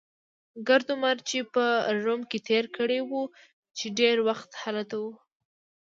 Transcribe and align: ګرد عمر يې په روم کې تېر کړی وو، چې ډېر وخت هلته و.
ګرد 0.67 0.87
عمر 0.95 1.17
يې 1.31 1.41
په 1.53 1.63
روم 2.03 2.21
کې 2.29 2.39
تېر 2.49 2.65
کړی 2.77 2.99
وو، 3.09 3.23
چې 3.77 3.85
ډېر 3.99 4.15
وخت 4.27 4.51
هلته 4.63 4.95
و. 5.03 5.05